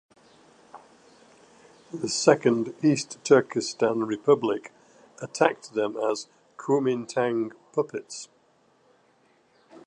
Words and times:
The 1.93 2.09
Second 2.09 2.73
East 2.83 3.19
Turkestan 3.23 4.05
Republic 4.07 4.71
attacked 5.21 5.75
them 5.75 5.95
as 5.95 6.27
Kuomintang 6.57 7.51
"puppets". 7.71 8.27